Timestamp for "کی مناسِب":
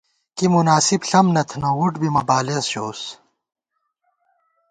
0.35-1.01